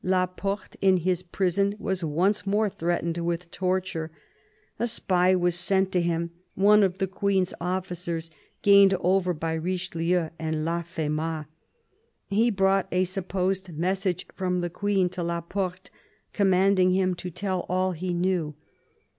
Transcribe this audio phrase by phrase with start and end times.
[0.03, 4.09] La Porte in his prison was once more threatened with torture.
[4.79, 8.31] A spy was sent to him— one of the Queen's officers,
[8.63, 11.45] gained over by Richelieu and Laffemas.
[12.25, 15.91] He brought a supposed message from the Queen to La Porte,
[16.33, 18.55] commanding him to tell all he knew.